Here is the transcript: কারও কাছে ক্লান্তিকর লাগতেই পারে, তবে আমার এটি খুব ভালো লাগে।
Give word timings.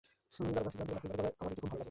কারও 0.35 0.63
কাছে 0.65 0.75
ক্লান্তিকর 0.77 0.95
লাগতেই 0.97 1.11
পারে, 1.11 1.17
তবে 1.27 1.35
আমার 1.41 1.51
এটি 1.53 1.61
খুব 1.63 1.69
ভালো 1.71 1.73
লাগে। 1.77 1.79